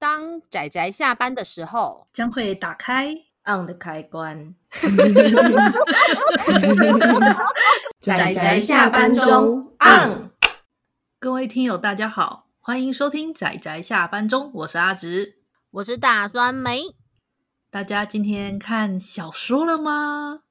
[0.00, 3.12] 当仔仔下班的时候，将会打开
[3.44, 4.54] on 的开关。
[7.98, 10.30] 仔仔下班中 on。
[11.18, 15.40] 各位听友，大家好，欢迎收听仔仔下班中，我是阿直，
[15.72, 16.94] 我是大酸梅。
[17.68, 20.42] 大家今天看小说了吗？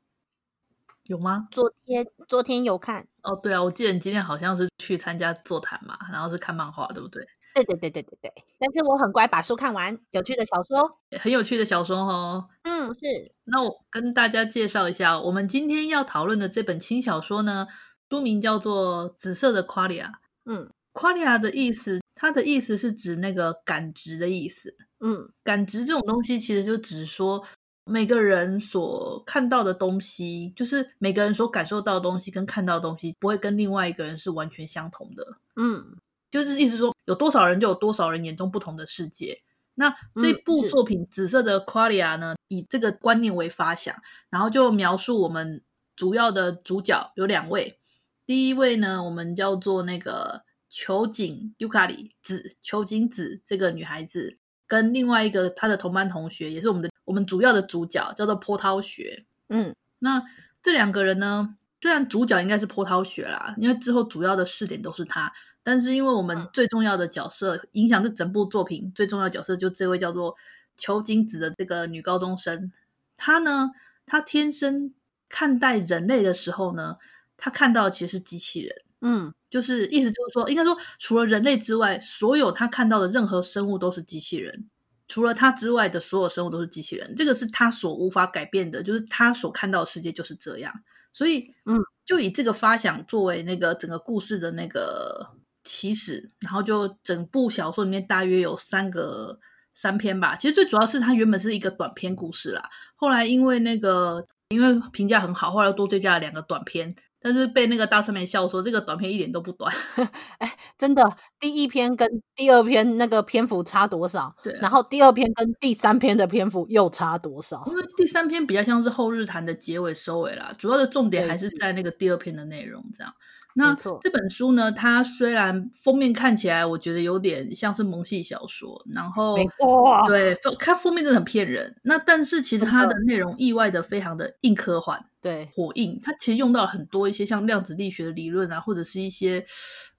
[1.06, 1.48] 有吗？
[1.52, 3.08] 昨天昨天有看。
[3.22, 7.26] 哦，对啊，我记得你今天好像是去参加座谈嘛，然后是看漫画，对不对？
[7.64, 12.48] 对对对对对对，但是我很乖，把书看完，有趣的小说，很有趣的小说哦。
[12.64, 13.32] 嗯，是。
[13.46, 17.68] 那我跟大家介绍一下，我们今天要讨论的这本轻小说呢，
[18.10, 20.08] 书名叫做《紫色的夸利亚》。
[20.46, 24.76] 嗯，夸利亚的意思，它的意思是指那个感知的意思。
[25.00, 27.44] 嗯，感知这种东西，其实就只说
[27.86, 35.38] 每个人所看到的东西，就是每个人所感受到的东西跟看到的东西，不会跟另外一个人是完全相同的。
[35.56, 35.98] 嗯。
[36.30, 39.42] 就是意思说，有多少人就有多少人眼中不同的世界。
[39.80, 43.96] 那这部作品《紫色的夸利亚》呢，以这个观念为发想，
[44.30, 45.62] 然后就描述我们
[45.96, 47.80] 主要的主角有两位。
[48.26, 59.26] 第一位呢，我们叫做那个秋井尤卡里子，秋井子这个女孩子，跟另外一个她的同班同学，也是我们的我们主要的主角，叫做波涛学。
[59.50, 60.24] 嗯，那
[60.64, 65.32] 这两个人呢，虽然主角应该是波涛学啦，因为之后主要的视点都是他。
[65.68, 70.34] 但是因为我们最重要的角色，嗯、影响这整部作品最重要的角色，就这位叫做
[70.78, 72.72] 秋金子的这个女高中生。
[73.18, 73.72] 她呢，
[74.06, 74.94] 她天生
[75.28, 76.96] 看待人类的时候呢，
[77.36, 78.78] 她看到的其实是机器人。
[79.02, 84.70] 嗯，就是意思就是说，应该说除了人类之外，所有她看到的任何生物都是机器人。
[85.10, 90.74] 除了她之外的所有生物都是机器人，这个是她所无法改变的，就是她所看到的世界就是这样。
[91.12, 95.36] 所以，嗯，就以这个发想作为那个整个故事的那个。
[95.68, 99.38] 起始，然后就整部小说里面大约有三个
[99.76, 100.36] 三篇吧。
[100.36, 109.74] 其实最主要是它原本是一个短篇故事啦，后来因为那个因为评价很好，后来又多追加了两个短篇，但是被那个大上面笑说这个短篇一点都不短。
[110.40, 111.04] 哎，真的，
[111.40, 114.34] 第一篇跟第二篇那个篇幅差多少？
[114.42, 117.62] 对啊，然后第二篇跟第三篇的篇幅又差多少？
[117.68, 123.14] 因为第三篇比较像是后日谈的结尾收尾啦，主要的重点还是在那个第二篇的内容这样。
[123.58, 131.76] 那这本书呢，它虽然封面看起来我觉得有点像是萌系小说，然后没错，对，它封面真的很骗人。
[131.82, 136.00] 那但是其实它的内容意外的非常的硬科幻，对，火硬。
[136.04, 139.44] 它其实用到很多一些像量子力学的理论啊，或者是一些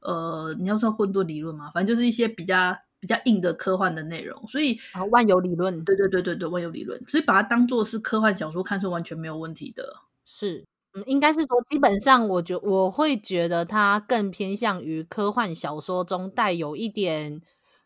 [0.02, 4.46] 呃，你要算混沌理论嘛，反正就是一些比较比较硬的科幻的内容。
[4.46, 10.64] 所以啊，万有理论，对对对对对，万有理论，所以把它当做是科幻小说看是完全没有问题的，是。
[10.98, 17.40] 嗯，应该是说，基本上，我觉我会觉得它更偏向于科幻小说中带有一点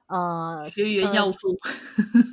[0.06, 1.58] 呃学员要素，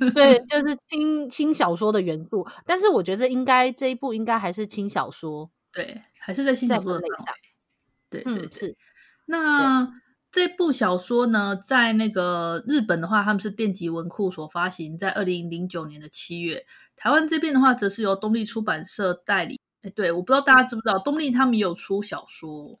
[0.00, 2.46] 呃、 对，就是轻轻小说的元素。
[2.66, 7.32] 但是我觉得应该这一部应该还是轻小说，对，还是在轻小说的范围。
[8.10, 8.76] 对对，嗯，是。
[9.26, 9.88] 那
[10.32, 16.66] 这部小说呢，在那个日本的话，他们是电击文库所发行，在二零零九年的七月。
[16.96, 19.58] 台湾这边的话，则是由东立出版社代理。
[19.82, 22.78] 哎，对，我不知道大家知不知道，东立他们也有出小说，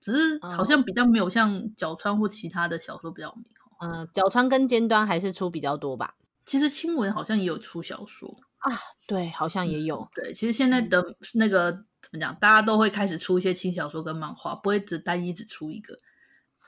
[0.00, 3.44] 只是好像比较没有像角川或其他的小说比较有名。
[3.80, 6.14] 嗯，角川跟尖端还是出比较多吧。
[6.44, 9.96] 其实青文好像也有出小说啊，对，好像也有。
[9.96, 11.04] 嗯、对，其实现在的
[11.34, 15.98] 那个、嗯、怎么讲，大家都会开始出一些轻小说跟漫画，不会只单一只出一个。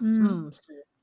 [0.00, 0.61] 嗯，嗯是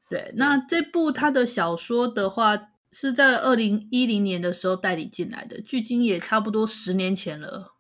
[0.10, 0.34] 对。
[0.36, 2.60] 那这部他的小说的话，
[2.92, 7.75] 是在二零一零年的时候代理进来的，距今也差不多十年前了。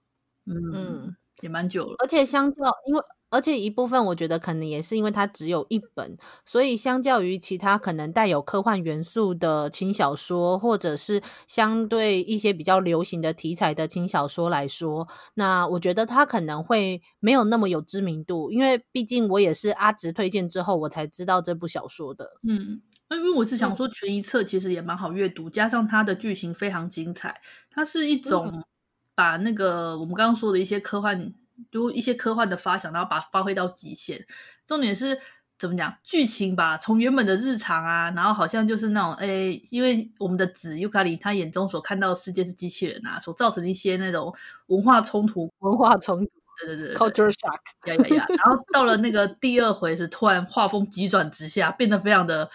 [0.47, 22.29] 嗯，也蛮久了，而且相较，因为而且一部分我觉得可能也是因为它只有一本，所以相较于其他可能带有科幻元素的轻小说，或者是相对一些比较流行的题材的轻小说来说，那我觉得它可能会没有那么有知名度，因为毕竟我也是阿直推荐之后我才知道这部小说的。
[22.47, 27.41] 嗯，那因为我是想说，全一册其实也蛮好阅读，加上它的剧情非常精彩，
[27.71, 28.63] 它是一种。
[29.15, 31.33] 嗯把那个我们刚刚说的一些科幻，
[31.71, 34.25] 就一些科幻的发想，然后把它发挥到极限。
[34.67, 35.17] 重点是
[35.57, 35.97] 怎么讲？
[36.03, 44.35] 剧情吧，从原本的日常啊，然后好像就是那种，哎，因为我们的子尤卡里他眼中所看到的世界是机器人啊，所造成的一些那种
[44.67, 48.25] 文化冲突，文化冲突，对对对，culture shock，呀呀呀。
[48.27, 52.49] 然后到了那个第二回是突然画风急转直下，变得非常的。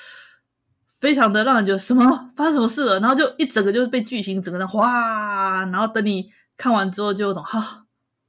[1.00, 6.30] 非常的让人觉得什么发生什么事了，然后就一整个就是被剧情整个的哗，然后等你。
[6.60, 7.86] 看完之后就有种哈，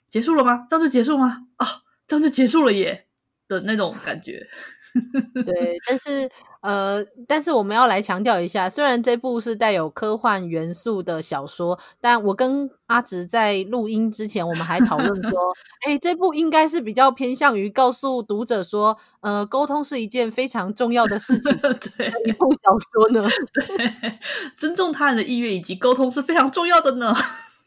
[0.09, 0.65] 结束了吗？
[0.69, 1.47] 这样就结束吗？
[1.57, 1.67] 啊，
[2.07, 3.07] 这样就结束了耶
[3.49, 4.47] 的那种感觉。
[5.45, 6.29] 对，但是
[6.61, 15.39] 呃，但是我们要来强调一下，虽然这部是带有科幻元素的小说，但我跟阿直在录音之前，我们还讨论说，
[15.85, 21.53] 哎，这部应该是比较偏向于告诉读者说，呃，沟通是一件非常重要的事情。
[21.97, 24.13] 对，一部小说呢，对，
[24.55, 27.13] 尊重他人的意愿以及沟通是非常重要的呢。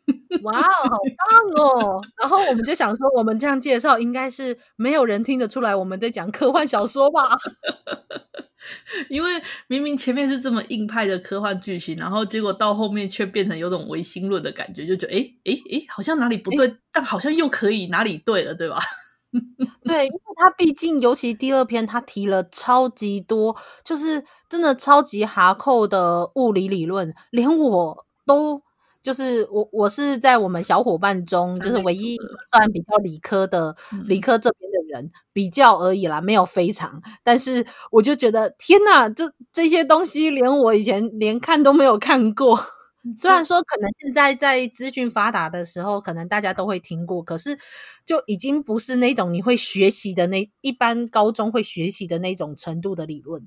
[0.42, 2.00] 哇，好棒哦！
[2.20, 7.22] 然后我们就想说，我们这样介绍，应该是没有人听得出来我们在讲科幻小说吧？
[9.10, 9.30] 因为
[9.66, 18.78] 明明前面是这么硬派的科幻剧情，然后结果到后面却变成有种唯心论的感觉，就觉得哎哎哎，好像哪里不对，但好像又可以哪里对了，对吧？
[19.84, 28.63] 对，因为他毕竟，尤其第二篇，他提了超级多，就是真的超级哈扣的物理理论，连我都。
[29.04, 32.16] 就是我，我是在我们小伙伴中，就是唯一
[32.50, 37.02] 算比较理科的，理科这边的人，比较而已啦，没有非常。
[37.22, 42.58] 但是我就觉得，天哪，这这些东西连我以前连看都没有看过。
[43.18, 47.58] 虽然说可能现在在资讯发达的时候，可能大家都会听过，可是
[48.06, 53.46] 就已经不是那种你会学习的那一般高中会学习的那种程度的理论。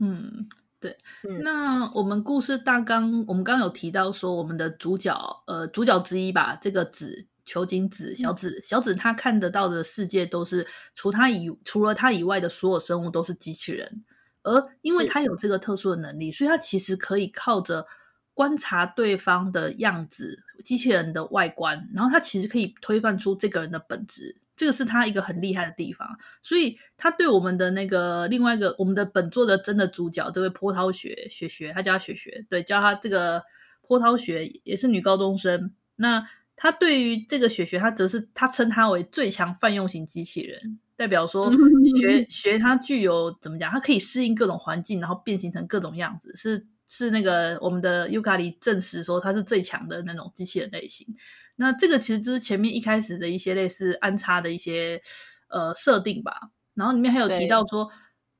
[0.00, 0.48] 嗯。
[0.84, 0.98] 对，
[1.40, 14.04] 那我们故事大纲，我们刚刚有提到说，我们的主角，呃，主角之一吧，这个子球井子小子，小子他看得到的世界都是除他以除了他以外的所有生物都是机器人，
[14.42, 17.86] 而因为他有这个特殊的能力，所以他其实可以靠着
[18.34, 24.36] 观察对方的样子，机器人的外观，然后他其实可以推断出这个人的本质。
[24.56, 26.08] 这个是他一个很厉害的地方，
[26.42, 33.42] 所以他对我们的那个另外一个我们的本作的真的主角这位波涛雪雪雪，他叫他雪雪，对，叫他这个
[33.86, 35.72] 波涛雪也是女高中生。
[35.96, 36.24] 那
[36.56, 41.50] 他对于这个雪雪，他则是他称他为最强泛用型机器人，代表说
[41.98, 43.70] 雪雪他具有怎么讲？
[43.70, 51.06] 他可以适应各种环境，然后变形成各种样子，是是那个我们的尤卡里证实说他是最强的那种机器人类型。
[51.56, 55.00] 那这个其实就是前面一开始的一些类似安插的一些
[55.48, 57.88] 呃设定吧，然后里面还有提到说，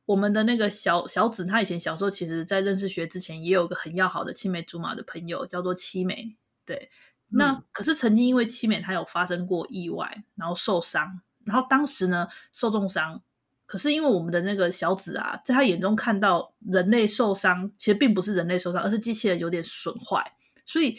[0.05, 6.91] 我们的那个小小子他以前小时候其实在认识学之前也有个很要好的青梅竹马的朋友叫做七美，对，
[7.29, 13.23] 那、嗯、可是曾经因为七美她有发生过意外，然后受伤，然后当时呢受重伤，
[13.65, 20.33] 可是因为我们的那个小子啊，在他眼中看到人类受伤其实并不是人类受伤，而是机器人有点损坏，
[20.67, 20.99] 所以。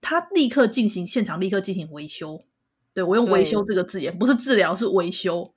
[0.00, 2.44] 他立刻进行现场，立刻进行维修。
[2.92, 5.54] 对，我用维修这个字眼，不是治疗，是维修。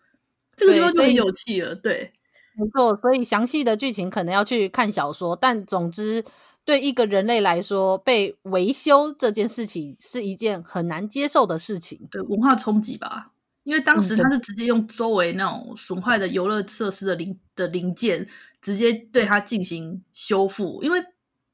[0.55, 1.73] 这个地方就很有趣了。
[1.73, 2.13] 对，
[2.55, 2.95] 没错。
[2.97, 6.23] 所以详细的剧情可能要去看小说，但总之，
[6.63, 12.07] 对一个人类来说，被维修这件事情是一件很难接受的事情。
[12.11, 13.31] 对，文化冲击吧。
[13.63, 18.27] 因为当时他是直接用周围那种损坏的游乐设施的零的零件，
[18.61, 21.03] 直接对它进行修复，因为。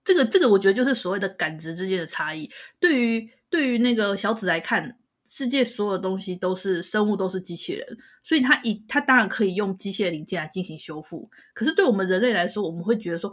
[0.04, 2.50] 这个这个，我觉得就是所谓的感知之间的差异。
[2.80, 7.86] 对于对于那个小紫来看，世界所有东西都是生物，都是机器人，
[8.24, 11.30] 所以他以他当然可以用机械零件来进行修复。
[11.54, 13.32] 可是对我们人类来说，我们会觉得说，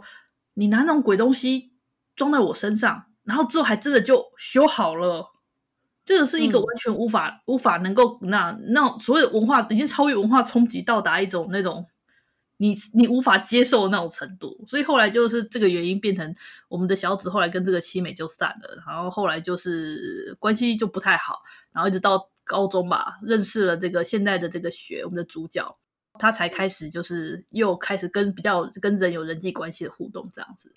[0.53, 1.73] 你拿那种鬼东西
[2.15, 5.25] 装在我身上，然后之后还真的就修好了，
[6.05, 11.87] 这个是一个完全无法、嗯、无法能够那那所谓的文化已经超越文化冲击，到达一种那种。
[12.57, 16.35] 你你无法接受那种程度，所以后来就是这个原因变成
[16.67, 25.77] 我们的小紫后来跟这个七美就散了，然后后来就是关系就不太好，然后一直到高中吧，认识了这个现在的这个雪，我们的主角，
[26.17, 30.73] 他才开始就是又开始跟比较跟人有人际关系的互动这样子，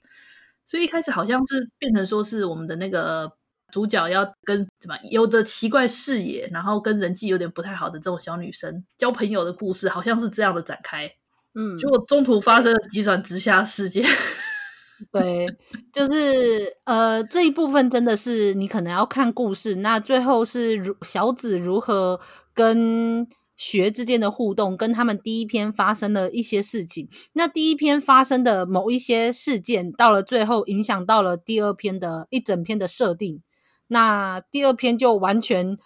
[0.67, 3.33] 所以一开始好像是变成说是我们的那个
[3.73, 11.11] 主角要跟什么有着奇怪视野，然后跟人际有点不太好的这种小女生交朋友的故事，好像是这样的展开。
[11.55, 14.05] 嗯，结果中途发生了急转直下事件。
[15.11, 15.47] 对，
[15.93, 19.77] 就是呃，这一部分真的是你可能要看故事。
[19.77, 22.21] 那最后是如小紫如何
[22.53, 23.27] 跟
[23.57, 27.09] 学之间的互动，跟他们第一篇发生的一些事情。
[27.33, 33.43] 那第一篇发生的某一些事件，到了最后影响到了第二篇的一整篇的设定。
[33.87, 35.79] 那第二篇就完全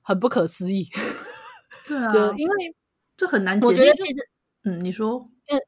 [0.00, 0.88] 很不可思议。
[1.86, 2.74] 对啊，就因为
[3.18, 3.72] 这很难解释。
[3.74, 4.28] 我觉得其实。
[4.64, 5.58] 嗯，你说，因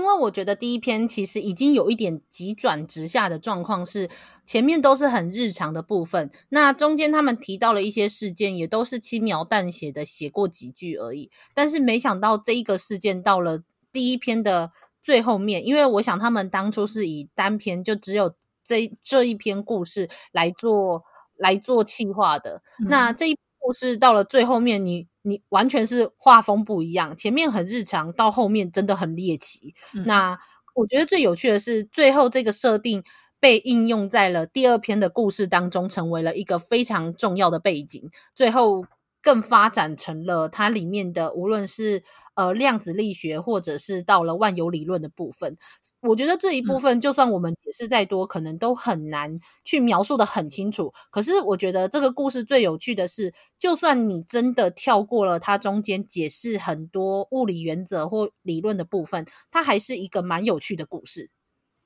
[0.00, 4.10] 因为我觉得第一篇其实已经有一点急转直下的状况，是
[4.44, 11.30] 前面都是很日常的部分，那中间他们提到了一些事件，也都是轻描淡写的写过几句而已。
[11.54, 14.72] 但是没想到这一个事件到了第一篇的
[15.02, 21.04] 最后面，因为我想他们当初是以单篇就只有这这一篇故事来做
[21.38, 23.38] 来做企划的，嗯、那这一。
[23.64, 29.74] 故事到了最后面，你你完全是画风不一样，前面很日常，到后面真的很猎奇。
[29.94, 30.38] 嗯、那
[30.74, 33.02] 我觉得最有趣的是，最后这个设定
[33.40, 38.10] 被应用在了第二篇的故事当中，成为了一个非常重要的背景。
[38.36, 38.84] 最后。
[39.24, 42.04] 更发展成了它里面的，无论是
[42.34, 45.56] 呃量子力学，或者是到了万有理论的部分，
[46.02, 50.92] 我觉得这一部分就算我们解释再多，嗯、可能都很难去描述的很清楚。
[51.10, 61.30] 可是我觉得这个故事最有趣的是，就算你真的跳过了它中间解释很多物理原则或理论的部分，它还是一个蛮有趣的故事。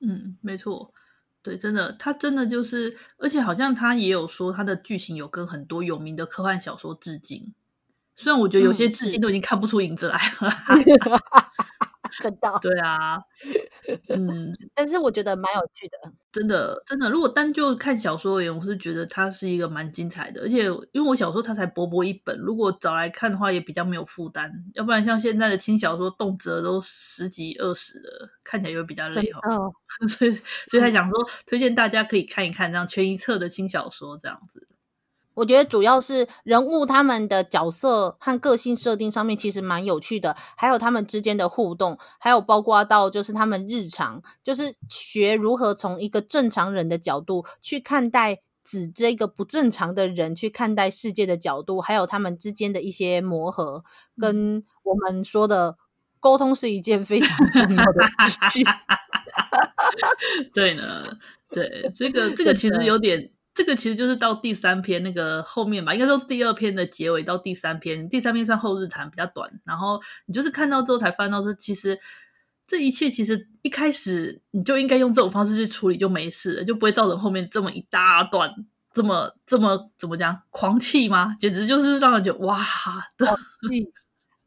[0.01, 0.91] 嗯，没错。
[1.41, 7.53] 对，真的，他真的就是，而且好像他也有说，他的剧情有跟很多有名的科幻小说致敬。
[8.15, 10.51] 虽然我觉得有些致敬都已经看不出影子来了。
[10.67, 10.83] 嗯
[12.21, 13.17] 真的，对啊，
[14.09, 15.97] 嗯， 但是我觉得蛮有趣的，
[16.31, 17.09] 真的，真的。
[17.09, 24.51] 如果单就看小说而言，我是觉得它是一个蛮精彩的，而且因为我小说它才薄薄一本，如果找来看的话，也比较没有负担。
[24.73, 29.73] 要不然像现在的轻小说，动辄都十几二十的，看起来又比较累哦。
[30.07, 30.31] 所以，
[30.67, 34.68] 所以才想说，推荐大家可以看一看这样全一册的轻小说这样子。
[35.39, 53.85] 我觉得主要是人物他们的角色和个性设定上面其实蛮有趣的，还有他们之间的互动，还有包括到就是他们日常，就是学如何从一个正常人的角度去看待子这个不正常的人，去看待世界的角度，还有他们之间的一些磨合，
[54.19, 55.77] 跟我们说的
[56.19, 58.65] 沟通是一件非常重要的事情。
[60.53, 61.17] 对呢，
[61.49, 63.31] 对这个这个其实有点。
[63.59, 69.51] 这个其实就是到第三篇那个后面吧，应该说第二篇的结尾到第三篇，第三篇算后日谈比较短。
[69.65, 71.99] 然后你就是看到之后才翻到说，其实
[72.65, 78.49] 这一切其实一开始你就应该用这种方式去处理就没事了，就不会造成后面这么一大段
[78.93, 81.35] 这么这么怎么讲狂气吗？
[81.37, 82.57] 简直就是让人觉得哇
[83.17, 83.37] 的，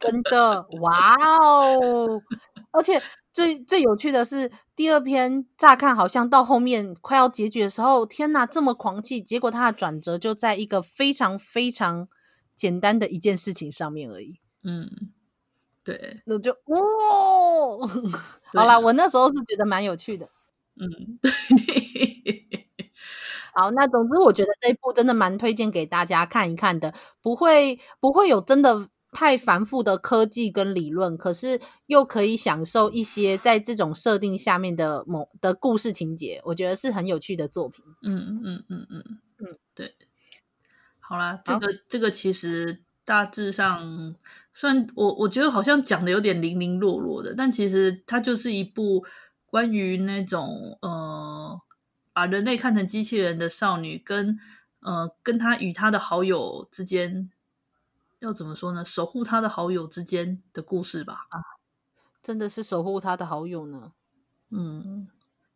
[0.00, 2.22] 真的哇哦，
[2.70, 2.98] 而且。
[3.32, 9.22] 最最有趣的是第二篇，乍看好像到后面快要结局的时候，天哪，这么狂气！
[9.22, 12.08] 结果它的转折就在一个非常非常
[12.54, 14.38] 简单的一件事情上面而已。
[14.62, 14.88] 嗯，
[15.82, 17.88] 对，那就哦，
[18.54, 20.28] 好啦，我那时候是觉得蛮有趣的。
[20.76, 21.32] 嗯， 对
[23.54, 28.88] 好，那总之我觉得这一部真的蛮推荐给大家看一看的，不会不会有真的。
[29.12, 37.84] 太繁复的科技跟理论，可是又可以享受一些在这种设定下面的某的故事情节，我觉得是很有趣的作品。
[38.02, 39.04] 嗯嗯嗯嗯
[39.38, 39.94] 嗯，对。
[40.98, 44.16] 好啦，这个这个其实大致上，
[44.54, 49.04] 虽然我我觉得好像讲的有点零零落落的，但其实它就是一部
[49.44, 51.60] 关于那种呃
[52.14, 54.38] 把人类看成机器人的少女跟
[54.80, 57.30] 呃跟她与她的好友之间。
[58.22, 58.84] 要怎么说呢？
[58.84, 61.26] 守护他的好友之间的故事吧。
[61.30, 61.42] 啊，
[62.22, 63.92] 真的是守护他的好友呢。
[64.50, 65.08] 嗯，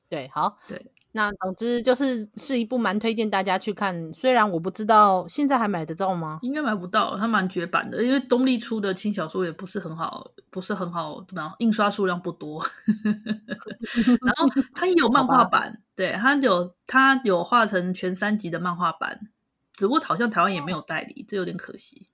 [0.09, 4.13] 对，好，对，那总之就是是一部蛮推荐大家去看。
[4.13, 6.41] 虽然我不知道现在还买得到吗？
[6.43, 8.03] 应该买不到，它蛮绝版的。
[8.03, 11.55] 因为东立出的轻小说也不是很好，不是很好，怎么样？
[11.61, 12.67] 印刷数量不多。
[14.27, 19.29] 然后它也有 漫画版，对，它有它有画成全三集的漫画版，
[19.75, 22.09] 只不过好像台湾也没有代理，这有点可惜。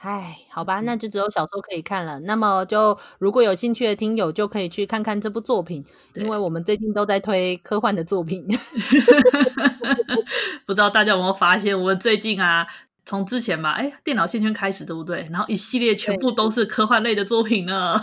[0.00, 2.20] 哎，好吧，那就只有小说可以看了。
[2.20, 5.82] 那么，就如果有兴趣的听友，就可以去看看这部作品，
[6.14, 8.46] 因为我们最近都在推科幻的作品。
[10.66, 12.66] 不知道大家有没有发现，我们最近啊，
[13.06, 15.26] 从之前吧，哎，电脑线圈开始，对不对？
[15.30, 17.98] 然后一系列全部都是科幻类的作品呢。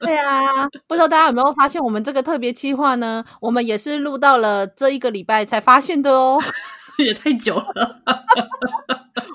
[0.00, 6.38] 对， 对啊，不知道大家有没有发现，我们这个特别企划呢，我们也是录到了这一个礼拜才发现的哦，
[7.04, 8.00] 也太久了。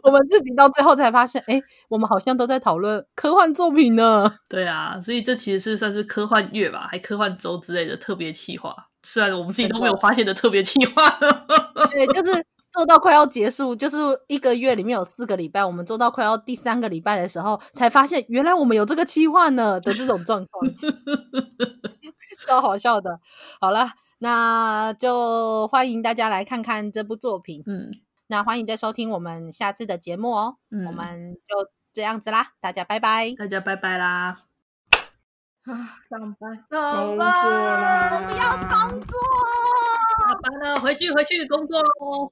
[0.04, 4.36] 我们自己到最后才发现，哎，我们好像都在讨论科幻作品呢。
[4.50, 8.76] 对啊，所以这其实是算是科幻月吧，还科幻周之类的特别企划。
[9.04, 11.10] 虽然我们自己都没有发现的特别企划。
[11.92, 20.72] 对，就是做到快要结束，就是一个月里面有四个礼拜，我们做到快要第三个礼拜的时候，才发现原来我们有这个企划呢的这种状况，
[22.48, 23.20] 超好笑的。
[23.60, 23.90] 好了，
[24.24, 27.64] 那就欢迎大家来看看这部作品。
[27.66, 27.92] 嗯。
[28.28, 34.38] 那欢迎再收听我们下次的节目哦，嗯，我们就这样子啦，大家拜拜，大家拜拜啦！
[35.66, 39.18] 啊，上班，上班，我不要工作，
[40.26, 42.32] 下班了，回去回去工作喽。